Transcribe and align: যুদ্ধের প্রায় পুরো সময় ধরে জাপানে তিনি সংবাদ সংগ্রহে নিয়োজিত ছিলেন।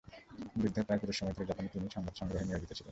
যুদ্ধের 0.55 0.85
প্রায় 0.87 0.99
পুরো 1.01 1.13
সময় 1.19 1.33
ধরে 1.35 1.49
জাপানে 1.49 1.67
তিনি 1.73 1.87
সংবাদ 1.95 2.13
সংগ্রহে 2.19 2.47
নিয়োজিত 2.47 2.69
ছিলেন। 2.69 2.79